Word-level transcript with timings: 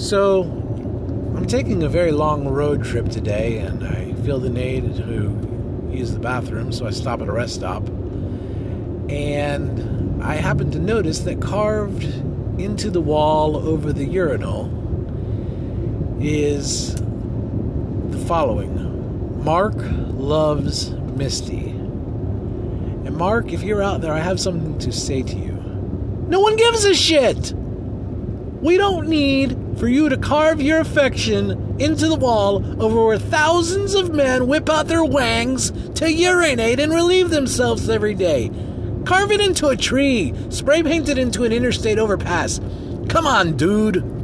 So, 0.00 0.44
I'm 1.36 1.46
taking 1.46 1.82
a 1.82 1.88
very 1.88 2.10
long 2.10 2.48
road 2.48 2.82
trip 2.82 3.10
today, 3.10 3.58
and 3.58 3.86
I 3.86 4.14
feel 4.24 4.40
the 4.40 4.48
need 4.48 4.96
to 4.96 5.90
use 5.92 6.14
the 6.14 6.18
bathroom, 6.18 6.72
so 6.72 6.86
I 6.86 6.90
stop 6.90 7.20
at 7.20 7.28
a 7.28 7.32
rest 7.32 7.56
stop. 7.56 7.86
And 9.10 10.24
I 10.24 10.36
happen 10.36 10.70
to 10.70 10.78
notice 10.78 11.18
that 11.20 11.42
carved 11.42 12.04
into 12.58 12.90
the 12.90 13.02
wall 13.02 13.56
over 13.56 13.92
the 13.92 14.06
urinal 14.06 14.70
is 16.18 16.94
the 16.94 18.24
following 18.26 19.44
Mark 19.44 19.76
loves 19.76 20.92
Misty. 20.92 21.68
And 23.04 23.14
Mark, 23.18 23.52
if 23.52 23.62
you're 23.62 23.82
out 23.82 24.00
there, 24.00 24.14
I 24.14 24.20
have 24.20 24.40
something 24.40 24.78
to 24.78 24.92
say 24.92 25.22
to 25.22 25.36
you. 25.36 25.52
No 26.26 26.40
one 26.40 26.56
gives 26.56 26.86
a 26.86 26.94
shit! 26.94 27.52
We 28.60 28.76
don't 28.76 29.08
need 29.08 29.56
for 29.78 29.88
you 29.88 30.10
to 30.10 30.18
carve 30.18 30.60
your 30.60 30.80
affection 30.80 31.76
into 31.80 32.08
the 32.08 32.14
wall 32.14 32.56
over 32.82 33.06
where 33.06 33.18
thousands 33.18 33.94
of 33.94 34.14
men 34.14 34.46
whip 34.46 34.68
out 34.68 34.86
their 34.86 35.04
wangs 35.04 35.70
to 35.94 36.12
urinate 36.12 36.78
and 36.78 36.92
relieve 36.92 37.30
themselves 37.30 37.88
every 37.88 38.14
day. 38.14 38.50
Carve 39.06 39.32
it 39.32 39.40
into 39.40 39.68
a 39.68 39.76
tree, 39.76 40.34
spray 40.50 40.82
paint 40.82 41.08
it 41.08 41.16
into 41.16 41.44
an 41.44 41.52
interstate 41.52 41.98
overpass. 41.98 42.60
Come 43.08 43.26
on, 43.26 43.56
dude. 43.56 44.19